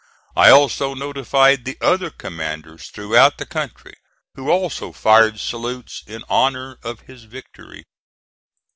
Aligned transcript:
I 0.35 0.49
also 0.49 0.95
notified 0.95 1.63
the 1.63 1.77
other 1.79 2.09
commanders 2.09 2.87
throughout 2.89 3.37
the 3.37 3.45
country, 3.45 3.93
who 4.33 4.49
also 4.49 4.91
fired 4.91 5.39
salutes 5.39 6.01
in 6.07 6.23
honor 6.27 6.77
of 6.81 7.01
his 7.01 7.25
victory. 7.25 7.83